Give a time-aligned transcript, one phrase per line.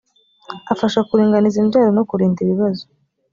[0.73, 2.83] afasha kuringaniza imbyaro no kurinda ibibazo